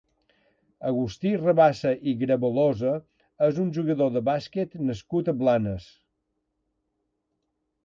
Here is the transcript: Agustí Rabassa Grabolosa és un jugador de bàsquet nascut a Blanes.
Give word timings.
Agustí 0.91 1.33
Rabassa 1.41 1.91
Grabolosa 2.21 2.95
és 3.49 3.61
un 3.65 3.69
jugador 3.77 4.11
de 4.17 4.25
bàsquet 4.31 4.75
nascut 4.89 5.31
a 5.35 5.39
Blanes. 5.45 5.89